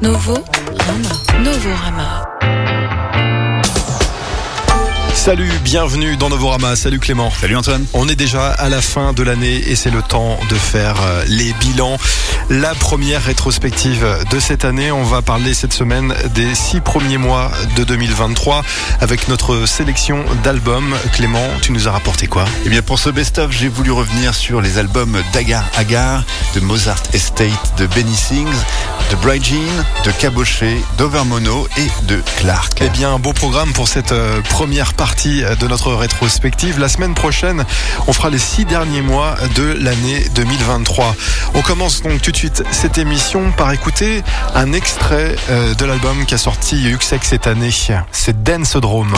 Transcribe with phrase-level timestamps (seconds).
[0.00, 0.42] Novo
[0.78, 1.42] Rama.
[1.44, 3.39] Novo Rama.
[5.20, 6.76] Salut, bienvenue dans Novorama.
[6.76, 7.30] Salut Clément.
[7.30, 7.84] Salut Antoine.
[7.92, 11.24] On est déjà à la fin de l'année et c'est le temps de faire euh,
[11.28, 11.98] les bilans.
[12.48, 17.50] La première rétrospective de cette année, on va parler cette semaine des six premiers mois
[17.76, 18.64] de 2023
[19.02, 20.96] avec notre sélection d'albums.
[21.12, 22.46] Clément, tu nous as rapporté quoi?
[22.64, 26.24] Eh bien pour ce best-of, j'ai voulu revenir sur les albums d'Agar Agar,
[26.54, 28.48] de Mozart Estate, de Benny Sings,
[29.10, 32.78] de Bright Jean, de Caboché, d'Overmono et de Clark.
[32.80, 36.78] Eh bien, un beau programme pour cette euh, première partie de notre rétrospective.
[36.78, 37.64] La semaine prochaine,
[38.06, 41.14] on fera les six derniers mois de l'année 2023.
[41.54, 44.22] On commence donc tout de suite cette émission par écouter
[44.54, 47.70] un extrait euh, de l'album qui a sorti Yuxek cette année.
[48.12, 49.14] C'est Dance Drome.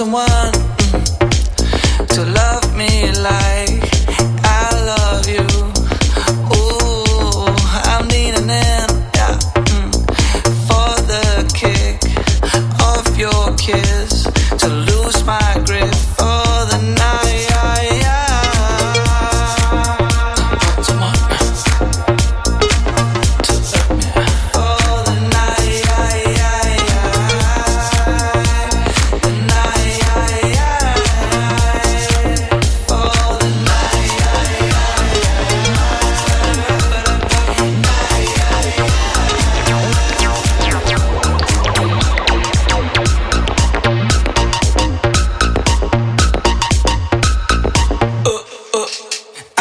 [0.00, 0.69] To love
[2.80, 3.69] me like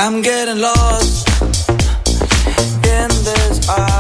[0.02, 1.28] I'm getting lost.
[2.88, 3.99] In this art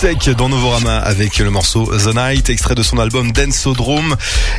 [0.00, 4.14] Yuxek dans Novorama avec le morceau The Night, extrait de son album Densodrome,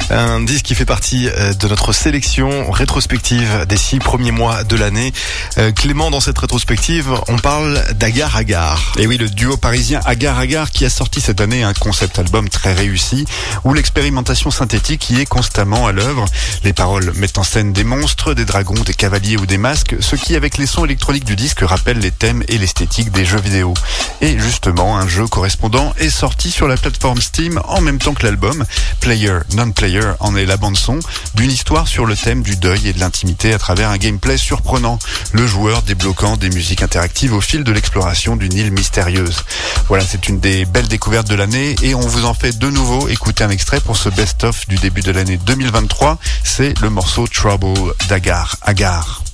[0.10, 4.76] un disque qui fait partie euh, de notre sélection rétrospective des six premiers mois de
[4.76, 5.14] l'année.
[5.58, 8.94] Euh, Clément, dans cette rétrospective, on parle d'Agar Agar.
[8.98, 12.50] Et oui, le duo parisien Agar Agar qui a sorti cette année un concept album
[12.50, 13.24] très réussi
[13.64, 16.26] où l'expérimentation synthétique y est constamment à l'œuvre.
[16.66, 20.18] Les paroles mettent en scène des monstres, des dragons, des cavaliers ou des masques, ce
[20.18, 23.74] qui avec les sons électroniques du disque rappelle les thèmes et l'esthétique des jeux vidéo.
[24.20, 28.24] Et justement, un jeu correspondant est sorti sur la plateforme Steam en même temps que
[28.24, 28.66] l'album.
[29.00, 31.00] Player, Non-Player en est la bande-son
[31.36, 35.00] d'une histoire sur le thème du deuil et de l'intimité à travers un gameplay surprenant.
[35.32, 39.44] Le joueur débloquant des musiques interactives au fil de l'exploration d'une île mystérieuse.
[39.88, 43.08] Voilà, c'est une des belles découvertes de l'année et on vous en fait de nouveau
[43.08, 46.18] écouter un extrait pour ce best-of du début de l'année 2023.
[46.44, 48.58] C'est le morceau Trouble d'Agar.
[48.62, 49.29] Agar.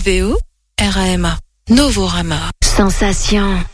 [0.00, 0.10] Trouble.
[0.10, 0.38] NOVO,
[0.78, 1.38] RAMA,
[1.68, 2.50] Novorama.
[2.62, 3.69] Sensation.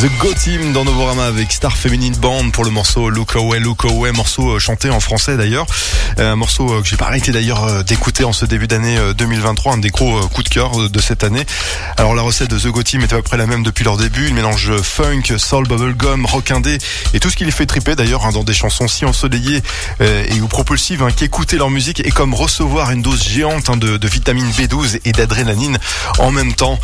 [0.00, 3.84] The Go Team dans Novorama avec Star Feminine Band pour le morceau Look Away, Look
[3.84, 5.66] Away, morceau euh, chanté en français d'ailleurs.
[6.20, 8.96] Euh, Un morceau euh, que j'ai pas arrêté d'ailleurs euh, d'écouter en ce début d'année
[8.96, 11.44] euh, 2023, un des gros euh, coups de cœur euh, de cette année.
[11.96, 13.96] Alors la recette de The Go Team est à peu près la même depuis leur
[13.96, 14.28] début.
[14.28, 16.78] Ils mélangent funk, soul, bubblegum, rock indé
[17.12, 19.62] et tout ce qui les fait triper d'ailleurs hein, dans des chansons si ensoleillées
[20.00, 23.76] euh, et ou propulsives hein, qu'écouter leur musique est comme recevoir une dose géante hein,
[23.76, 25.78] de, de vitamine B12 et d'adrénaline
[26.20, 26.78] en même temps.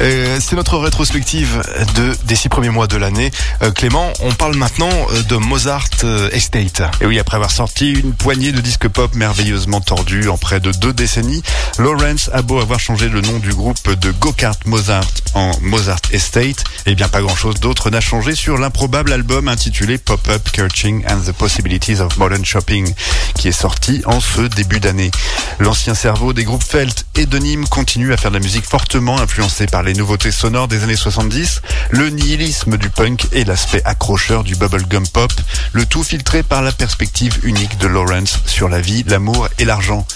[0.00, 1.62] Euh, C'est notre rétrospective
[1.94, 3.30] de, des premiers mois de l'année.
[3.62, 6.82] Euh, Clément, on parle maintenant euh, de Mozart euh, Estate.
[7.00, 10.72] Et oui, après avoir sorti une poignée de disques pop merveilleusement tordus en près de
[10.72, 11.44] deux décennies,
[11.78, 16.64] Lawrence a beau avoir changé le nom du groupe de Go-Kart Mozart en Mozart Estate,
[16.86, 21.20] et bien pas grand chose d'autre n'a changé sur l'improbable album intitulé Pop-Up Searching and
[21.30, 22.92] the Possibilities of Modern Shopping,
[23.36, 25.12] qui est sorti en ce début d'année.
[25.60, 29.20] L'ancien cerveau des groupes Felt et de Nîmes continue à faire de la musique fortement
[29.20, 34.42] influencée par les nouveautés sonores des années 70, le nihilisme du punk et l'aspect accrocheur
[34.42, 35.30] du bubblegum pop,
[35.72, 40.06] le tout filtré par la perspective unique de Lawrence sur la vie, l'amour et l'argent.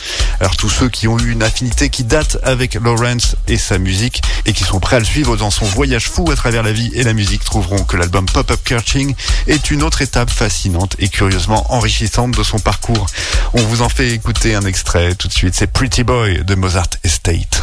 [0.40, 4.22] Alors tous ceux qui ont eu une affinité qui date avec Lawrence et sa musique
[4.46, 6.90] et qui sont prêts à le suivre dans son voyage fou à travers la vie
[6.94, 9.14] et la musique trouveront que l'album Pop-Up Searching
[9.46, 13.06] est une autre étape fascinante et curieusement enrichissante de son parcours.
[13.52, 16.88] On vous en fait écouter un extrait tout de suite, c'est Pretty Boy de Mozart
[17.04, 17.60] Estate.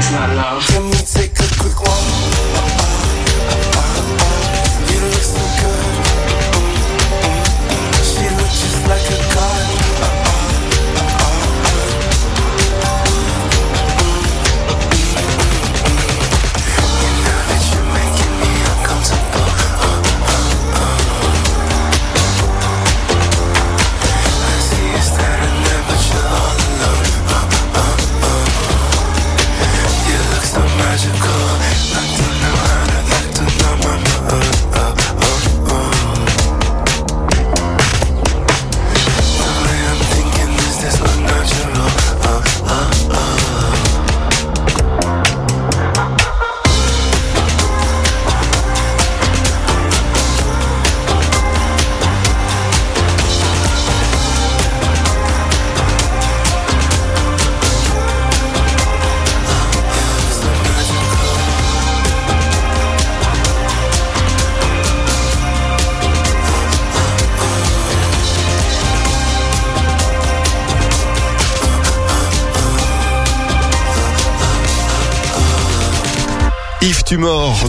[0.00, 0.69] It's not love.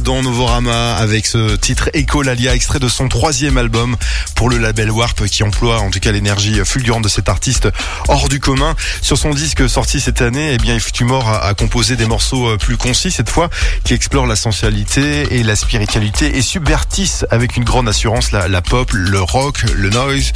[0.01, 3.95] Dans Novorama avec ce titre Ecolalia, extrait de son troisième album
[4.35, 7.69] pour le label Warp qui emploie en tout cas l'énergie fulgurante de cet artiste
[8.07, 8.75] hors du commun.
[9.01, 12.49] Sur son disque sorti cette année, eh bien Yves Tumor a, a composé des morceaux
[12.49, 13.49] euh, plus concis cette fois
[13.83, 18.61] qui explorent la sensualité et la spiritualité et subvertissent avec une grande assurance la, la
[18.61, 20.33] pop, le rock, le noise,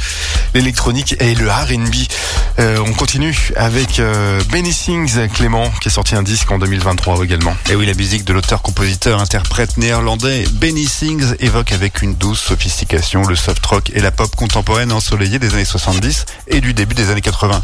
[0.54, 1.94] l'électronique et le R&B.
[2.58, 7.22] Euh, on continue avec euh, Benny Sings Clément qui a sorti un disque en 2023
[7.22, 7.54] également.
[7.70, 13.24] Et oui, la musique de l'auteur-compositeur interprète néerlandais Benny Sings évoque avec une douce sophistication
[13.24, 17.10] le soft rock et la pop contemporaine ensoleillée des années 70 et du début des
[17.10, 17.62] années 80.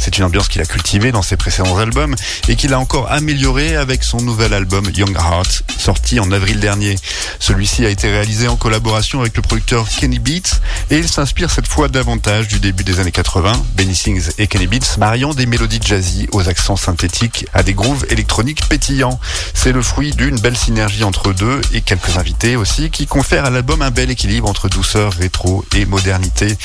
[0.00, 2.16] C'est une ambiance qu'il a cultivée dans ses précédents albums
[2.48, 6.96] et qu'il a encore améliorée avec son nouvel album Young Heart, sorti en avril dernier.
[7.38, 10.58] Celui-ci a été réalisé en collaboration avec le producteur Kenny Beats
[10.90, 14.66] et il s'inspire cette fois davantage du début des années 80, Benny Sings et Kenny
[14.66, 19.18] Beats mariant des mélodies jazzy aux accents synthétiques à des grooves électroniques pétillants.
[19.54, 23.50] C'est le fruit d'une belle synergie entre deux et quelques invités aussi qui confèrent à
[23.50, 26.56] l'album un bel équilibre entre douceur, rétro et modernité.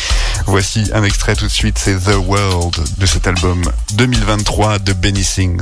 [0.46, 3.62] Voici un extrait tout de suite, c'est The World de cet album
[3.94, 5.62] 2023 de Benny Sings.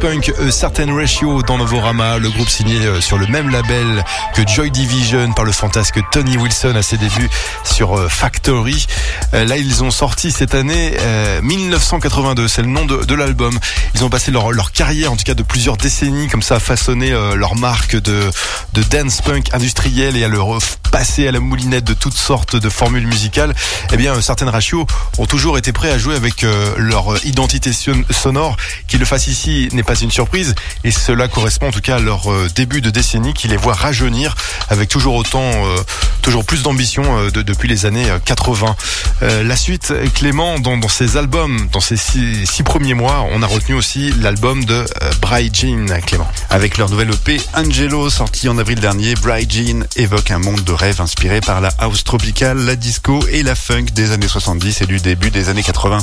[0.00, 4.46] Post-punk, A Certain Ratio dans Novorama, le groupe signé euh, sur le même label que
[4.46, 7.28] Joy Division par le fantasque Tony Wilson à ses débuts
[7.64, 8.86] sur euh, Factory.
[9.34, 13.58] Euh, Là, ils ont sorti cette année euh, 1982, c'est le nom de, de l'album.
[13.94, 16.60] Ils ont passé leur, leur carrière, en tout cas de plusieurs décennies, comme ça, à
[16.60, 18.30] façonner euh, leur marque de,
[18.74, 20.40] de dance punk industriel et à le
[20.90, 23.54] passer à la moulinette de toutes sortes de formules musicales.
[23.92, 24.86] Eh bien, euh, certaines ratios
[25.18, 26.44] ont toujours été prêts à jouer avec
[26.76, 28.56] leur identité son- sonore.
[28.88, 32.00] Qu'ils le fassent ici n'est pas une surprise et cela correspond en tout cas à
[32.00, 34.34] leur euh, début de décennie qui les voit rajeunir
[34.68, 35.76] avec toujours autant, euh,
[36.22, 38.76] toujours plus d'ambition euh, de- depuis les années euh, 80.
[39.22, 43.74] Euh, la suite, Clément, dans, ses albums, dans ses six, premiers mois, on a retenu
[43.74, 44.84] aussi l'album de
[45.20, 46.28] Bry Jean, Clément.
[46.50, 50.72] Avec leur nouvelle EP Angelo, sorti en avril dernier, Bright Jean évoque un monde de
[50.72, 54.86] rêve inspiré par la house tropicale, la disco et la funk des années 70 et
[54.86, 55.98] du début des années 80.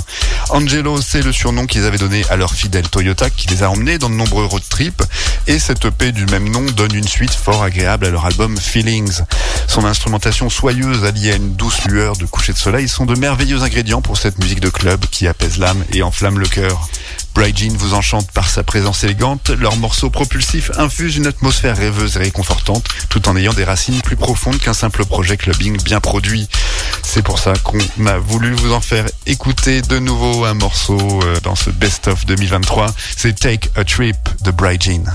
[0.49, 4.09] Angelo, c'est le surnom qu'ils avaient donné à leur fidèle Toyota qui les a dans
[4.09, 5.03] de nombreux road trips
[5.45, 9.21] et cette EP du même nom donne une suite fort agréable à leur album Feelings.
[9.67, 13.61] Son instrumentation soyeuse alliée à une douce lueur de coucher de soleil sont de merveilleux
[13.61, 16.89] ingrédients pour cette musique de club qui apaise l'âme et enflamme le cœur.
[17.37, 19.51] Bright Jean vous enchante par sa présence élégante.
[19.51, 24.15] Leur morceau propulsif infuse une atmosphère rêveuse et réconfortante, tout en ayant des racines plus
[24.15, 26.49] profondes qu'un simple projet clubbing bien produit.
[27.03, 31.39] C'est pour ça qu'on a voulu vous en faire écouter de nouveau un morceau euh,
[31.43, 32.87] dans ce Best of 2023.
[33.15, 35.05] C'est Take a Trip de Bright Jean.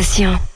[0.00, 0.47] Sensation.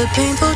[0.00, 0.49] The painful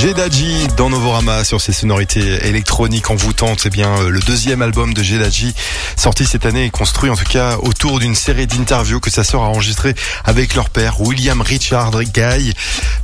[0.00, 3.58] Jedadji dans Novorama sur ses sonorités électroniques envoûtantes.
[3.58, 5.56] C'est bien euh, le deuxième album de Jedadji
[5.96, 9.42] sorti cette année et construit en tout cas autour d'une série d'interviews que sa sœur
[9.42, 12.54] a enregistrées avec leur père William Richard Guy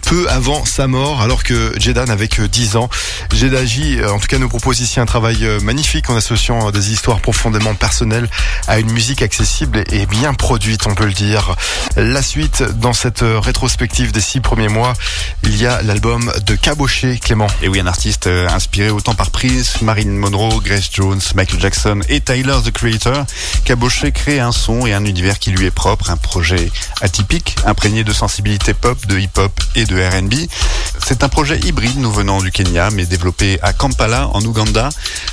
[0.05, 2.89] peu avant sa mort alors que Jeda n'avait que 10 ans.
[3.33, 6.71] Jedadji euh, en tout cas nous propose ici un travail euh, magnifique en associant euh,
[6.71, 8.29] des histoires profondément personnelles
[8.69, 11.57] à une musique accessible et bien produite on peut le dire.
[11.97, 14.95] La suite dans cette rétrospective des six premiers mois,
[15.43, 17.47] il y a l'album de Caboché Clément.
[17.63, 22.21] Et oui, un artiste inspiré autant par Prince, Marilyn Monroe, Grace Jones, Michael Jackson et
[22.21, 23.25] Tyler the Creator,
[23.65, 28.05] Caboché crée un son et un univers qui lui est propre, un projet atypique, imprégné
[28.05, 30.35] de sensibilité pop, de hip-hop et de R&B.
[31.07, 34.89] C'est un projet hybride nous venant du Kenya, mais développé à Kampala, en Ouganda,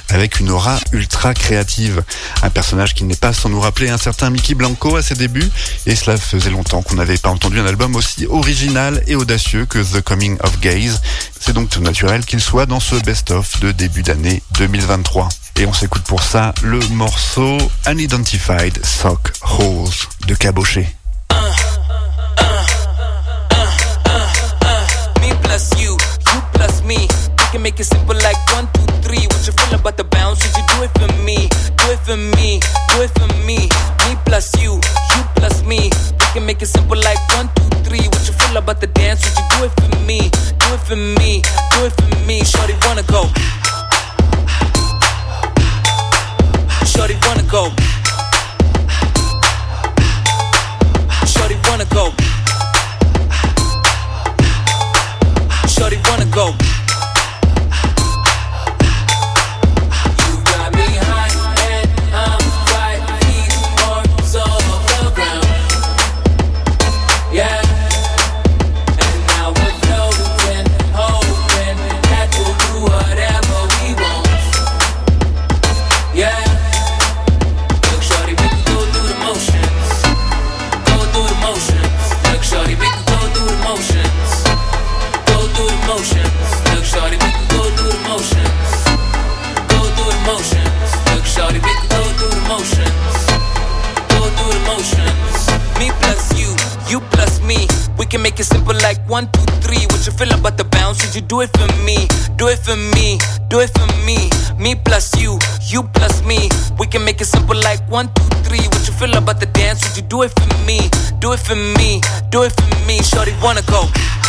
[0.10, 2.04] avec une aura ultra créative.
[2.44, 5.50] Un personnage qui n'est pas sans nous rappeler un certain Mickey Blanco à ses débuts,
[5.86, 9.80] et cela faisait longtemps qu'on n'avait pas entendu un album aussi original et audacieux que
[9.80, 11.02] The Coming of Gaze.
[11.40, 15.30] C'est donc tout naturel qu'il soit dans ce best-of de début d'année 2023.
[15.58, 17.58] Et on s'écoute pour ça le morceau
[17.88, 19.90] Unidentified Sock Holes
[20.28, 21.01] de Caboché.
[25.52, 25.98] Plus you,
[26.32, 27.10] you plus me.
[27.38, 29.28] We can make it simple like one, two, three.
[29.28, 30.40] What you feel about the bounce?
[30.44, 31.50] Would you do it for me?
[31.76, 33.68] Do it for me, do it for me.
[34.04, 34.80] Me plus you,
[35.12, 35.92] you plus me.
[36.20, 38.08] We can make it simple like one, two, three.
[38.08, 39.20] What you feel about the dance?
[39.28, 40.20] Would you do it for me?
[40.62, 41.42] Do it for me,
[41.72, 42.38] do it for me.
[42.46, 43.28] Shorty wanna go.
[46.88, 47.64] Shorty wanna go.
[51.28, 52.41] Shorty wanna go.
[55.82, 56.71] Shorty wanna go.
[113.54, 114.21] Wanna go.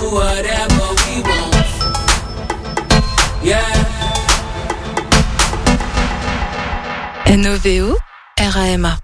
[0.00, 1.68] do whatever we want.
[3.42, 3.70] Yeah.
[7.26, 7.96] NOVO,
[8.38, 8.98] RAMA,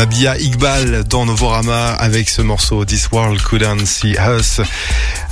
[0.00, 4.62] Nabia Iqbal dans Novorama avec ce morceau This World Couldn't See Us.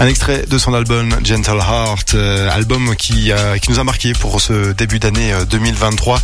[0.01, 4.13] Un extrait de son album Gentle Heart, euh, album qui, euh, qui nous a marqué
[4.13, 6.21] pour ce début d'année euh, 2023.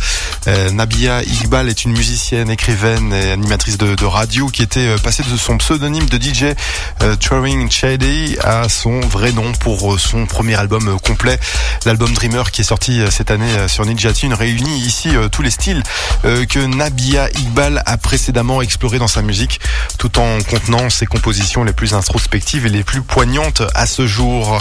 [0.47, 5.35] Euh, Nabia Iqbal est une musicienne, écrivaine et animatrice de, radio qui était passée de
[5.35, 6.55] son pseudonyme de DJ
[7.01, 11.37] euh, Turing Shady à son vrai nom pour son premier album complet,
[11.85, 15.81] l'album Dreamer qui est sorti cette année sur Ninja Tune, réunit ici tous les styles
[16.23, 19.59] que Nabia Iqbal a précédemment exploré dans sa musique,
[19.97, 24.59] tout en contenant ses compositions les plus introspectives et les plus poignantes à ce jour.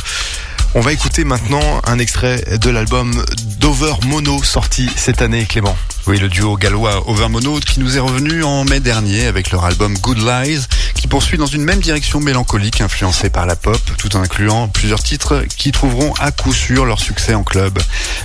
[0.77, 3.25] On va écouter maintenant un extrait de l'album
[3.61, 5.77] Dover Mono sorti cette année, Clément.
[6.07, 9.97] Oui, le duo gallois Overmono qui nous est revenu en mai dernier avec leur album
[9.97, 14.21] Good Lies qui poursuit dans une même direction mélancolique influencée par la pop tout en
[14.21, 17.79] incluant plusieurs titres qui trouveront à coup sûr leur succès en club.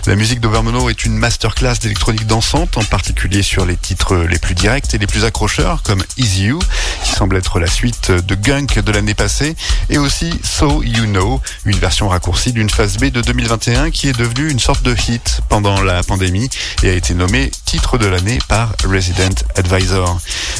[0.07, 4.55] La musique d'Overmono est une masterclass d'électronique dansante en particulier sur les titres les plus
[4.55, 6.59] directs et les plus accrocheurs comme Easy You
[7.05, 9.55] qui semble être la suite de Gunk de l'année passée
[9.89, 14.17] et aussi So You Know, une version raccourcie d'une phase B de 2021 qui est
[14.17, 16.49] devenue une sorte de hit pendant la pandémie
[16.83, 20.17] et a été nommée titre de l'année par Resident Advisor.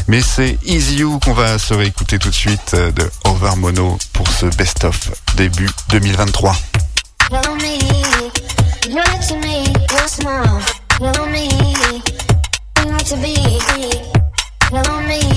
[0.08, 4.28] Mais c'est Easy You qu'on va se réécouter tout de suite euh, de Overmono pour
[4.28, 6.56] ce best-of début 2023.
[7.30, 7.80] Follow me,
[8.90, 10.60] you're to me, your smile.
[10.98, 13.36] Follow me, you like to be.
[14.70, 15.30] Follow me,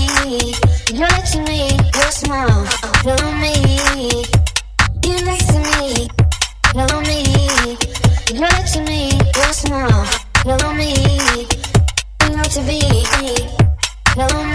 [6.72, 7.22] Follow me,
[8.32, 8.82] you next to me.
[8.82, 10.04] Follow me, you're to me, your smile.
[10.42, 10.94] Follow me,
[12.22, 12.80] you like to be.
[14.14, 14.51] Follow me,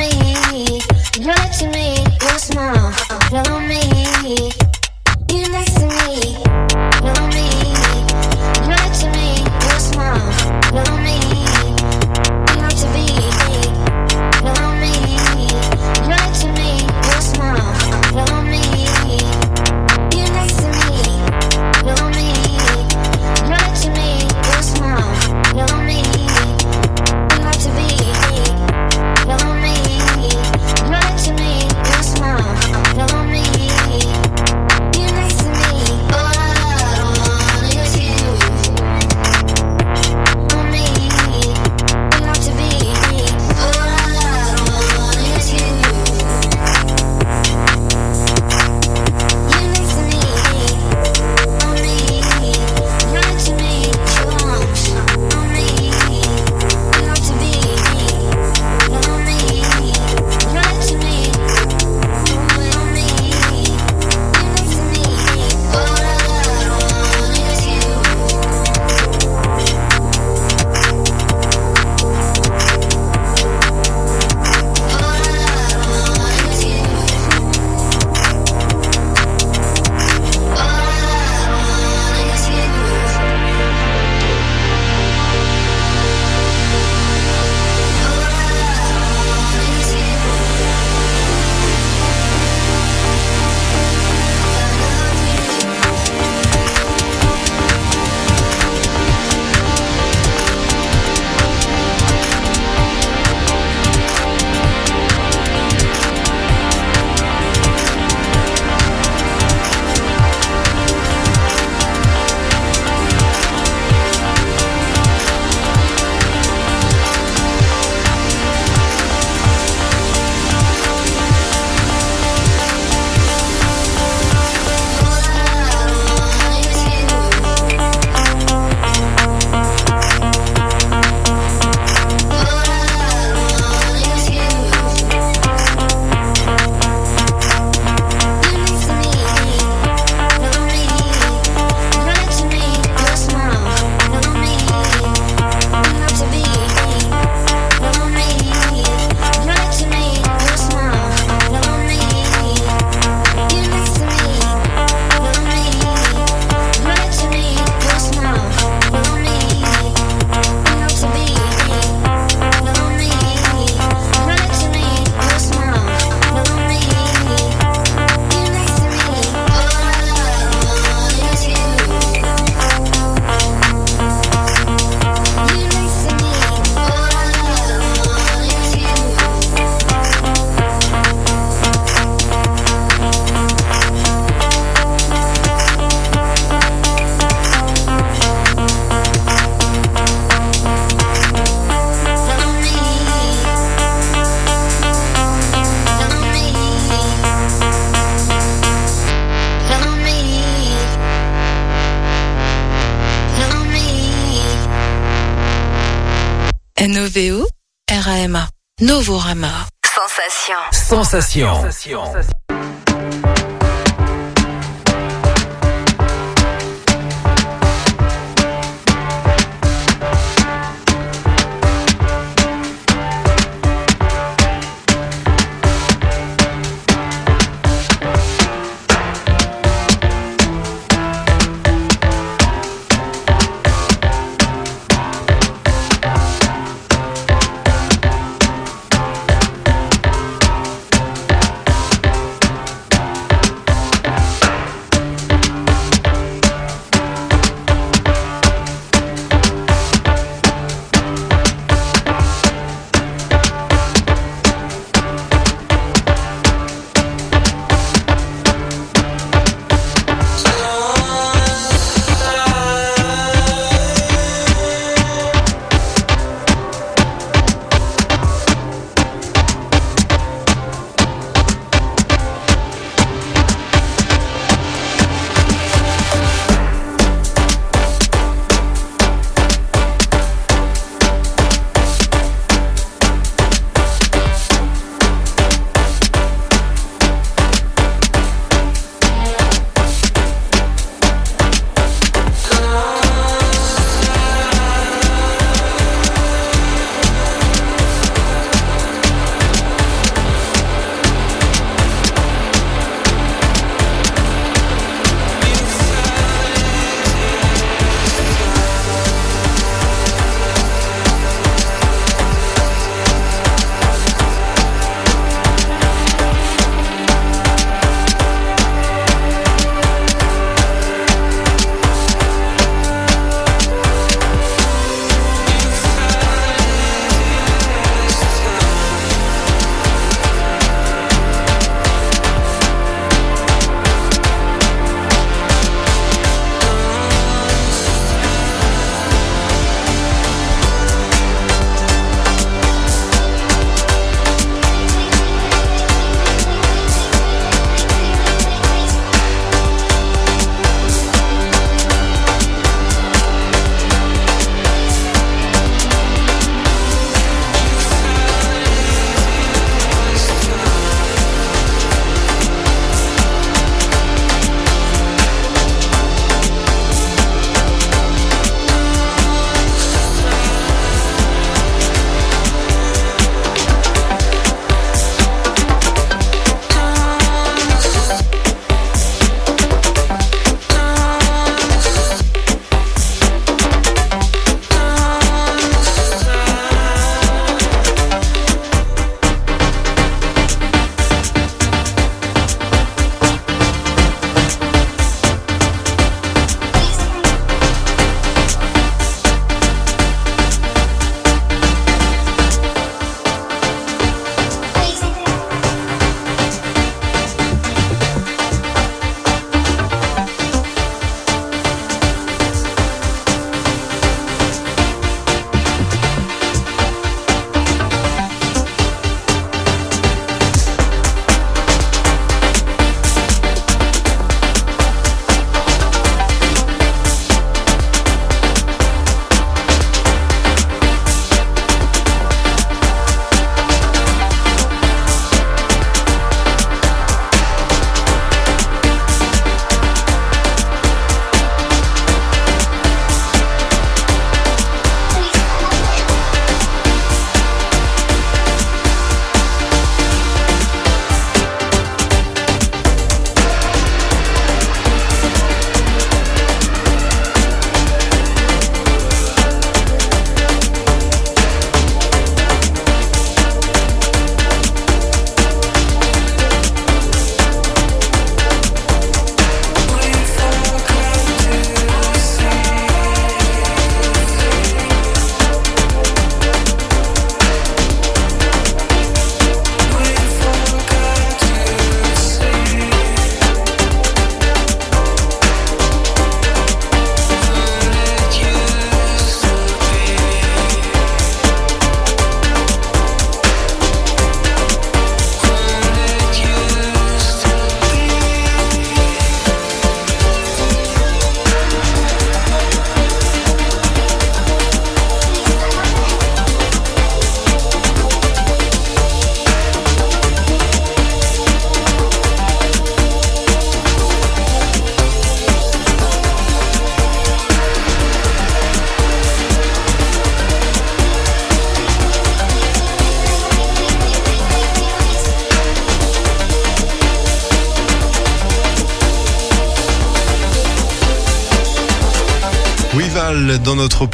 [211.20, 211.57] Sensation.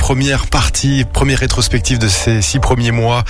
[0.04, 3.24] Première partie, première rétrospective de ces six premiers mois.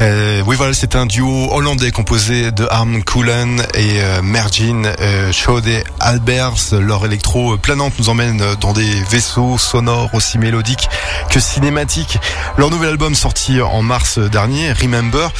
[0.00, 5.30] Euh, Weval, c'est un duo hollandais composé de Arm Coolen et euh, Mergin euh,
[6.00, 6.72] Albers.
[6.80, 10.88] Leur électro planante nous emmène dans des vaisseaux sonores aussi mélodiques
[11.30, 12.18] que cinématiques.
[12.58, 15.30] Leur nouvel album sorti en mars dernier, Remember,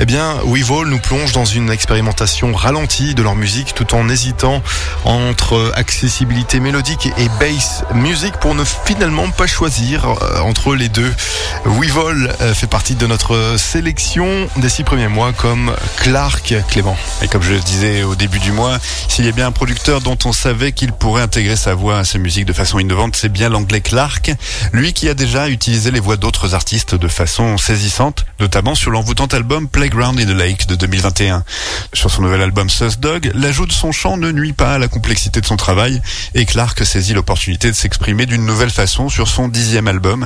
[0.00, 4.60] eh bien, Weval nous plonge dans une expérimentation ralentie de leur musique tout en hésitant
[5.04, 11.12] entre accessibilité mélodique et bass music pour ne finalement pas choisir euh, entre les deux.
[11.64, 16.96] Weevil euh, fait partie de notre sélection des six premiers mois comme Clark Clément.
[17.22, 18.78] Et comme je le disais au début du mois,
[19.08, 22.04] s'il y a bien un producteur dont on savait qu'il pourrait intégrer sa voix à
[22.04, 24.32] ses musiques de façon innovante, c'est bien l'anglais Clark.
[24.72, 29.26] Lui qui a déjà utilisé les voix d'autres artistes de façon saisissante, notamment sur l'envoûtant
[29.26, 31.44] album Playground in the Lake de 2021.
[31.92, 34.88] Sur son nouvel album Sus Dog, l'ajout de son chant ne nuit pas à la
[34.88, 36.00] complexité de son travail
[36.34, 40.21] et Clark saisit l'opportunité de s'exprimer d'une nouvelle façon sur son dixième album.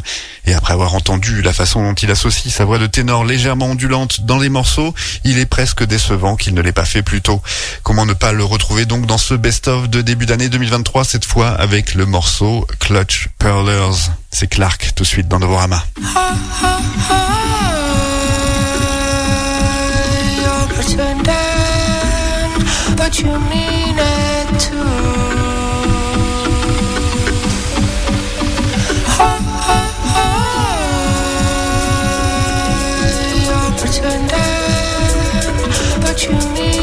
[0.46, 4.22] Et après avoir entendu la façon dont il associe sa voix de ténor légèrement ondulante
[4.22, 4.94] dans les morceaux,
[5.24, 7.42] il est presque décevant qu'il ne l'ait pas fait plus tôt.
[7.82, 11.48] Comment ne pas le retrouver donc dans ce best-of de début d'année 2023, cette fois
[11.48, 14.10] avec le morceau Clutch Pearlers?
[14.30, 15.82] C'est Clark tout de suite dans Novorama.
[33.96, 36.75] You're pretending, but you mean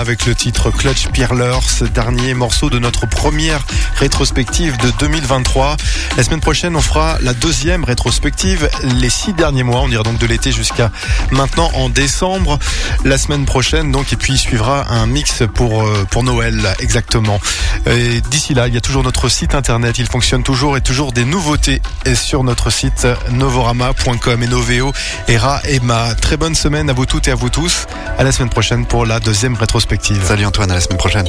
[0.00, 3.60] avec le titre Clutch Peerler, ce dernier morceau de notre première
[3.96, 5.76] rétrospective de 2023.
[6.16, 10.16] La semaine prochaine, on fera la deuxième rétrospective, les six derniers mois, on ira donc
[10.16, 10.90] de l'été jusqu'à
[11.32, 12.58] maintenant en décembre.
[13.04, 17.38] La semaine prochaine, donc, et puis il suivra un mix pour, euh, pour Noël, exactement.
[17.84, 21.12] Et d'ici là, il y a toujours notre site internet, il fonctionne toujours et toujours
[21.12, 21.82] des nouveautés
[22.14, 24.94] sur notre site novorama.com et Noveo,
[25.28, 26.14] Era, Emma.
[26.14, 27.86] Très bonne semaine à vous toutes et à vous tous.
[28.20, 30.22] À la semaine prochaine pour la deuxième rétrospective.
[30.22, 31.24] Salut Antoine, à la semaine prochaine.